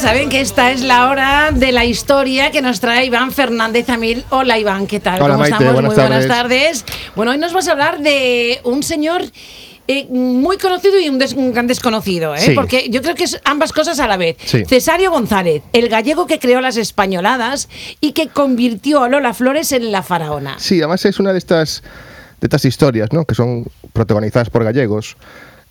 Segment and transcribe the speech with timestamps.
[0.00, 3.88] ya saben que esta es la hora de la historia que nos trae Iván Fernández
[3.90, 4.24] Amil.
[4.30, 5.20] Hola Iván, ¿qué tal?
[5.20, 5.72] Hola, ¿Cómo Maite, estamos?
[5.74, 6.84] buenas Muy buenas tardes.
[6.84, 6.84] tardes.
[7.16, 9.22] Bueno, hoy nos vas a hablar de un señor
[9.88, 12.38] eh, muy conocido y un, des- un gran desconocido, ¿eh?
[12.40, 12.52] Sí.
[12.54, 14.36] porque yo creo que es ambas cosas a la vez.
[14.44, 14.62] Sí.
[14.66, 17.68] Cesario González, el gallego que creó las españoladas
[18.00, 20.60] y que convirtió a Lola Flores en la faraona.
[20.60, 21.82] Sí, además es una de estas,
[22.40, 23.24] de estas historias, ¿no?
[23.24, 25.16] Que son protagonizadas por gallegos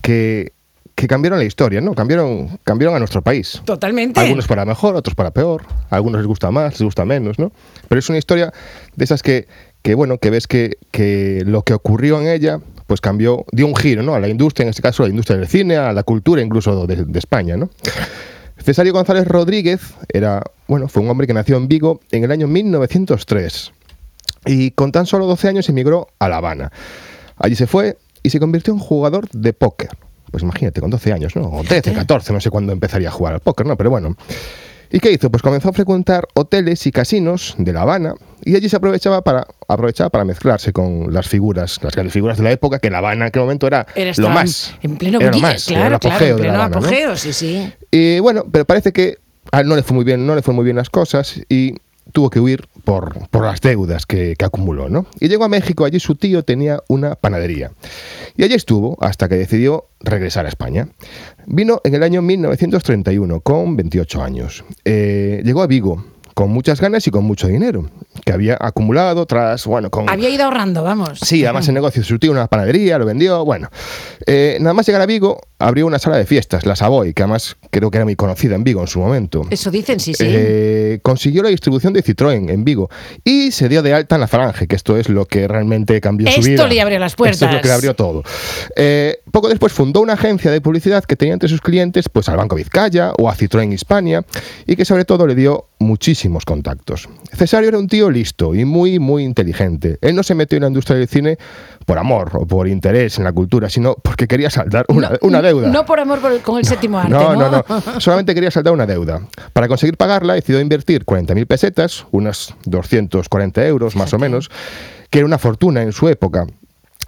[0.00, 0.52] que,
[0.94, 1.94] que cambiaron la historia, ¿no?
[1.94, 3.60] Cambiaron, cambiaron a nuestro país.
[3.64, 4.20] Totalmente.
[4.20, 5.62] Algunos para mejor, otros para peor.
[5.90, 7.52] A algunos les gusta más, les gusta menos, ¿no?
[7.88, 8.52] Pero es una historia
[8.94, 9.48] de esas que,
[9.82, 13.74] que bueno, que ves que, que lo que ocurrió en ella, pues cambió, dio un
[13.74, 14.14] giro, ¿no?
[14.14, 16.86] A la industria, en este caso a la industria del cine, a la cultura incluso
[16.86, 17.70] de, de España, ¿no?
[18.58, 22.46] Cesario González Rodríguez era, bueno, fue un hombre que nació en Vigo en el año
[22.46, 23.72] 1903
[24.46, 26.72] y con tan solo 12 años emigró a La Habana.
[27.36, 29.90] Allí se fue y se convirtió en jugador de póker.
[30.34, 31.44] Pues imagínate, con 12 años, ¿no?
[31.44, 33.76] O 13, 14, no sé cuándo empezaría a jugar al póker, ¿no?
[33.76, 34.16] Pero bueno.
[34.90, 35.30] ¿Y qué hizo?
[35.30, 39.46] Pues comenzó a frecuentar hoteles y casinos de La Habana y allí se aprovechaba para,
[39.68, 43.26] aprovechaba para mezclarse con las figuras, las grandes figuras de la época, que La Habana
[43.26, 44.74] en aquel momento era, Era lo más.
[44.82, 46.80] En pleno era lo más, era claro, el apogeo claro, en de La pleno Habana,
[46.80, 46.86] ¿no?
[46.86, 47.72] apogeo, sí, sí.
[47.92, 49.18] Y bueno, pero parece que
[49.52, 51.76] a él no le fue muy bien, no le fue muy bien las cosas y
[52.14, 55.06] tuvo que huir por, por las deudas que, que acumuló, ¿no?
[55.18, 57.72] Y llegó a México, allí su tío tenía una panadería.
[58.36, 60.88] Y allí estuvo hasta que decidió regresar a España.
[61.46, 64.64] Vino en el año 1931, con 28 años.
[64.84, 66.04] Eh, llegó a Vigo
[66.34, 67.88] con muchas ganas y con mucho dinero,
[68.24, 70.10] que había acumulado tras, bueno, con...
[70.10, 71.20] Había ido ahorrando, vamos.
[71.20, 73.70] Sí, además el negocio, su tío una panadería, lo vendió, bueno.
[74.26, 77.56] Eh, nada más llegar a Vigo, abrió una sala de fiestas, la Savoy, que además
[77.70, 79.42] creo que era muy conocida en Vigo en su momento.
[79.50, 80.24] Eso dicen, sí, sí.
[80.26, 82.90] Eh, consiguió la distribución de Citroën en Vigo
[83.24, 86.26] y se dio de alta en la Falange, que esto es lo que realmente cambió
[86.30, 86.66] su Esto vida.
[86.68, 87.62] le abrió las Esto es lo puertas.
[87.62, 88.22] que le abrió todo.
[88.76, 92.36] Eh, poco después fundó una agencia de publicidad que tenía entre sus clientes pues al
[92.36, 94.24] Banco Vizcaya o a Citroën Hispania
[94.66, 97.08] y que sobre todo le dio muchísimos contactos.
[97.32, 99.98] Cesario era un tío listo y muy, muy inteligente.
[100.00, 101.38] Él no se metió en la industria del cine
[101.84, 105.42] por amor o por interés en la cultura, sino porque quería saldar una, No- una
[105.42, 105.68] deuda.
[105.68, 107.50] No por amor por- con el séptimo arte, No, ¿no?
[107.50, 107.82] no, no.
[108.00, 109.20] Solamente quería saldar una deuda.
[109.52, 114.50] Para conseguir pagarla, decidió invertir 40.000 pesetas, unos 240 euros más o menos,
[115.10, 116.46] que era una fortuna en su época,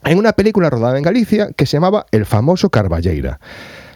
[0.04, 3.40] en una película rodada en Galicia que se llamaba El famoso Carballeira.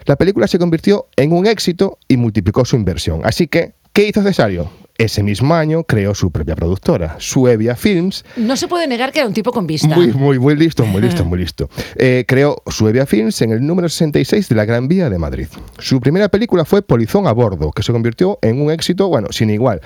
[0.07, 3.21] La película se convirtió en un éxito y multiplicó su inversión.
[3.25, 4.71] Así que, ¿qué hizo Cesario?
[5.01, 9.29] Ese mismo año creó su propia productora, Suevia Films, No se puede negar que era
[9.29, 9.89] un tipo con vista.
[9.89, 11.71] muy, muy, muy listo, muy listo, muy listo.
[11.97, 15.47] Eh, creó Suevia Films en el número 66 de la Gran Vía de Madrid.
[15.79, 19.49] Su primera película fue Polizón a bordo, que se convirtió en un éxito, bueno, sin
[19.49, 19.81] igual.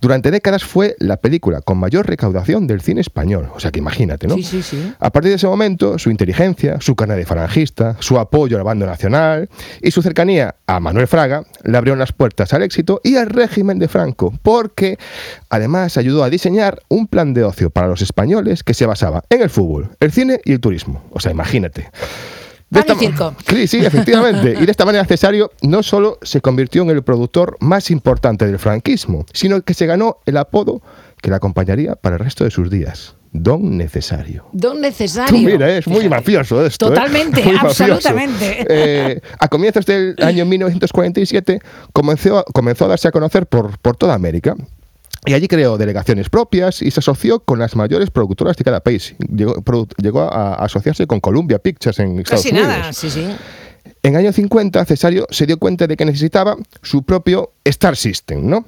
[0.00, 3.48] Durante décadas fue la película con mayor recaudación del cine español.
[3.54, 4.34] O sea que imagínate, ¿no?
[4.34, 4.92] Sí, sí, sí.
[4.98, 8.84] A partir de ese momento, su inteligencia, su carne de falangista, su apoyo al bando
[8.84, 9.48] nacional
[9.80, 13.78] y su cercanía a Manuel Fraga le abrieron las puertas al éxito y al régimen
[13.78, 14.96] de Franco, porque
[15.50, 19.42] además ayudó a diseñar un plan de ocio para los españoles que se basaba en
[19.42, 21.04] el fútbol, el cine y el turismo.
[21.10, 21.90] O sea, imagínate.
[22.70, 23.36] Y esta- circo.
[23.46, 24.56] Sí, sí, efectivamente.
[24.58, 28.58] Y de esta manera Cesario no solo se convirtió en el productor más importante del
[28.58, 30.80] franquismo, sino que se ganó el apodo
[31.20, 33.14] que le acompañaría para el resto de sus días.
[33.42, 34.46] Don Necesario.
[34.52, 35.38] Don necesario.
[35.40, 36.08] Mira, es muy Fíjate.
[36.16, 36.86] mafioso esto.
[36.86, 36.88] ¿eh?
[36.90, 38.66] Totalmente, absolutamente.
[38.68, 41.60] Eh, a comienzos del año 1947
[41.92, 44.54] comenzó, a- comenzó a darse a conocer por, por toda América.
[45.24, 49.14] Y allí creó delegaciones propias y se asoció con las mayores productoras de cada país.
[49.34, 49.56] Llegó,
[50.00, 52.68] llegó a, a asociarse con Columbia Pictures en Estados Casi Unidos.
[52.68, 53.26] nada, sí, sí.
[54.04, 58.48] En el año 50, Cesario se dio cuenta de que necesitaba su propio Star System,
[58.48, 58.66] ¿no?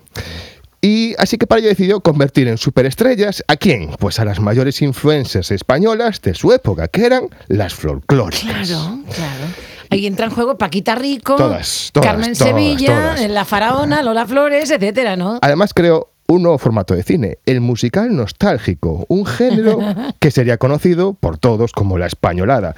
[0.80, 3.90] Y así que para ello decidió convertir en superestrellas a quién?
[3.98, 8.68] Pues a las mayores influencers españolas de su época, que eran las folclóricas.
[8.68, 9.44] Claro, claro.
[9.90, 13.28] Ahí entra en juego Paquita Rico, Todas, todas, Carmen todas, Sevilla.
[13.28, 15.38] La Faraona, Lola Flores, etcétera, ¿no?
[15.40, 19.78] Además creó un nuevo formato de cine, el musical nostálgico, un género
[20.20, 22.76] que sería conocido por todos como la españolada,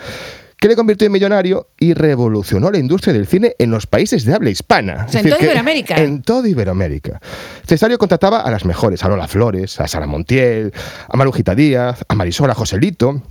[0.60, 4.34] que le convirtió en millonario y revolucionó la industria del cine en los países de
[4.34, 5.06] habla hispana.
[5.08, 5.96] O sea, en decir, toda Iberoamérica.
[5.96, 7.20] En toda Iberoamérica.
[7.66, 10.72] Cesario contrataba a las mejores, a Lola Flores, a Sara Montiel,
[11.08, 13.22] a Marujita Díaz, a Marisol, a Joselito.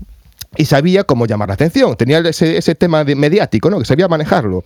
[0.57, 3.77] Y sabía cómo llamar la atención, tenía ese, ese tema de mediático, ¿no?
[3.77, 4.63] que sabía manejarlo.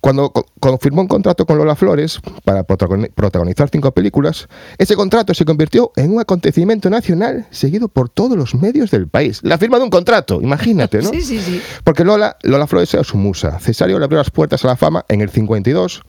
[0.00, 4.48] Cuando co- confirmó un contrato con Lola Flores para protagoni- protagonizar cinco películas,
[4.78, 9.40] ese contrato se convirtió en un acontecimiento nacional seguido por todos los medios del país.
[9.42, 11.10] La firma de un contrato, imagínate, ¿no?
[11.16, 11.60] Sí, sí, sí.
[11.84, 13.58] Porque Lola, Lola Flores era su musa.
[13.60, 16.02] Cesario le abrió las puertas a la fama en el 52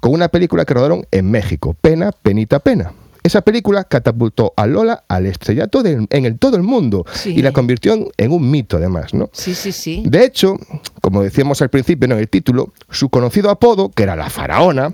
[0.00, 2.92] con una película que rodaron en México, Pena, Penita, Pena.
[3.24, 7.30] Esa película catapultó a Lola al estrellato del- en el, todo el mundo Sí.
[7.30, 9.30] y la convirtió en, en un mito además, ¿no?
[9.32, 10.02] Sí, sí, sí.
[10.06, 10.58] De hecho,
[11.00, 14.92] como decíamos al principio en el título, su conocido apodo, que era la faraona,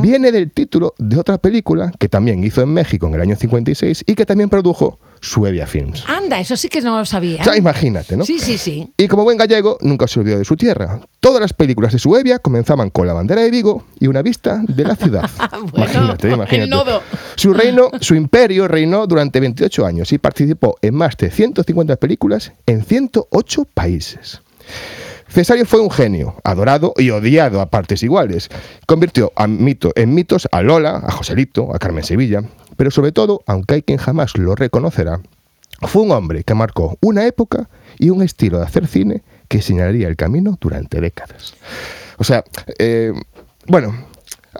[0.00, 4.04] viene del título de otra película que también hizo en México en el año 56
[4.06, 6.04] y que también produjo Suevia Films.
[6.08, 7.42] Anda, eso sí que no lo sabía.
[7.44, 8.24] Sea, imagínate, ¿no?
[8.24, 8.92] Sí, sí, sí.
[8.96, 11.00] Y como buen gallego, nunca se olvidó de su tierra.
[11.20, 14.84] Todas las películas de Suevia comenzaban con la bandera de Vigo y una vista de
[14.84, 15.30] la ciudad.
[15.72, 16.64] Bueno, imagínate, imagínate.
[16.64, 17.02] el nodo.
[17.36, 22.52] Su reino, su imperio reinó durante 28 años y participó en más de 150 películas
[22.66, 24.40] en 108 países.
[25.32, 28.50] Cesario fue un genio, adorado y odiado a partes iguales.
[28.86, 32.42] Convirtió a mito, en mitos a Lola, a Joselito, a Carmen Sevilla,
[32.76, 35.20] pero sobre todo, aunque hay quien jamás lo reconocerá,
[35.80, 40.06] fue un hombre que marcó una época y un estilo de hacer cine que señalaría
[40.06, 41.54] el camino durante décadas.
[42.18, 42.44] O sea,
[42.78, 43.14] eh,
[43.66, 43.94] bueno,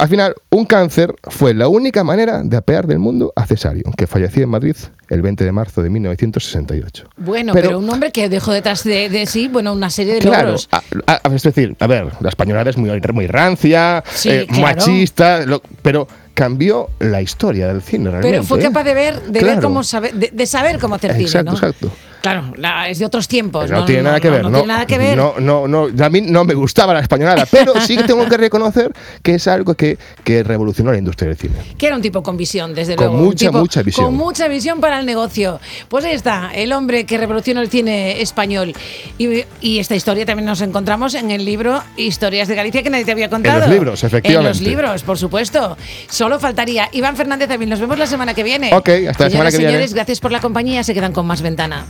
[0.02, 4.08] al final, un cáncer fue la única manera de apear del mundo a Cesario, que
[4.08, 4.74] falleció en Madrid
[5.08, 7.04] el 20 de marzo de 1968.
[7.18, 10.42] Bueno, pero, un hombre que dejó detrás de, de sí, bueno, una serie de Claro,
[10.48, 10.68] logros.
[10.72, 14.62] a- a- es decir, a ver, la españolada es muy, muy rancia, Sí, eh, claro.
[14.62, 18.30] machista, lo- pero cambió la historia del cine realmente.
[18.38, 18.62] Pero fue ¿eh?
[18.62, 19.62] capaz de ver, de ver Claro.
[19.62, 21.56] cómo saber, de, de saber cómo hacer cine, Exacto, ¿no?
[21.58, 21.90] exacto.
[22.22, 23.68] Claro, la- es de otros tiempos.
[23.70, 25.16] no, tiene nada que ver, no, no, tiene nada que ver.
[25.16, 28.36] No, no, no, a mí no me gustaba la españolada, pero sí que tengo que
[28.36, 28.92] reconocer
[29.22, 31.54] que es algo que, que revolucionó la industria del cine.
[31.76, 33.18] Que era un tipo con visión, desde Con luego.
[33.20, 34.06] un mucha, tipo mucha visión.
[34.06, 35.58] Con mucha visión para el negocio.
[35.88, 38.72] Pues ahí está, el hombre que revolucionó el cine español.
[39.18, 43.04] Y, y esta historia también nos encontramos en el libro Historias de Galicia que nadie
[43.04, 43.58] te había contado.
[43.60, 44.58] los libros, efectivamente.
[44.58, 45.76] En los libros, por supuesto.
[46.08, 46.88] Solo faltaría.
[46.92, 48.72] Iván Fernández, también nos vemos la semana que viene.
[48.74, 49.72] Ok, hasta la semana Señoras, que viene.
[49.72, 50.84] señores, gracias por la compañía.
[50.84, 51.84] Se quedan con más ventana.